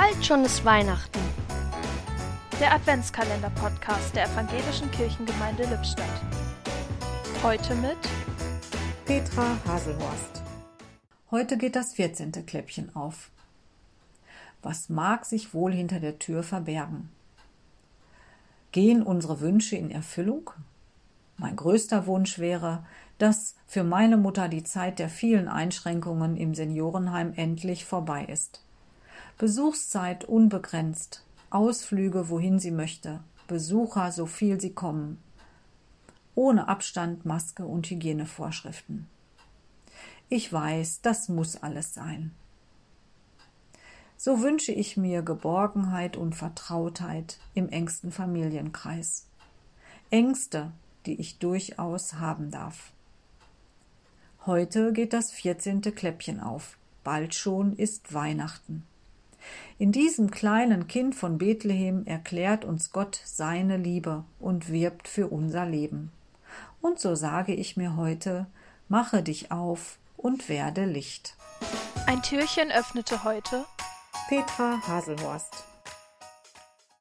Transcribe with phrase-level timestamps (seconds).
[0.00, 1.18] Bald schon ist Weihnachten.
[2.60, 6.06] Der Adventskalender-Podcast der Evangelischen Kirchengemeinde Lippstadt.
[7.42, 7.96] Heute mit
[9.06, 10.40] Petra Haselhorst.
[11.32, 12.30] Heute geht das 14.
[12.46, 13.30] Kläppchen auf.
[14.62, 17.08] Was mag sich wohl hinter der Tür verbergen?
[18.70, 20.52] Gehen unsere Wünsche in Erfüllung?
[21.38, 22.86] Mein größter Wunsch wäre,
[23.18, 28.62] dass für meine Mutter die Zeit der vielen Einschränkungen im Seniorenheim endlich vorbei ist.
[29.38, 35.22] Besuchszeit unbegrenzt, Ausflüge wohin sie möchte, Besucher so viel sie kommen,
[36.34, 39.06] ohne Abstand, Maske und Hygienevorschriften.
[40.28, 42.32] Ich weiß, das muss alles sein.
[44.16, 49.28] So wünsche ich mir Geborgenheit und Vertrautheit im engsten Familienkreis.
[50.10, 50.72] Ängste,
[51.06, 52.90] die ich durchaus haben darf.
[54.46, 55.82] Heute geht das 14.
[55.94, 56.76] Kläppchen auf.
[57.04, 58.82] Bald schon ist Weihnachten.
[59.80, 65.66] In diesem kleinen Kind von Bethlehem erklärt uns Gott seine Liebe und wirbt für unser
[65.66, 66.10] Leben.
[66.80, 68.46] Und so sage ich mir heute,
[68.88, 71.36] mache dich auf und werde Licht.
[72.06, 73.66] Ein Türchen öffnete heute
[74.28, 75.64] Petra Haselhorst.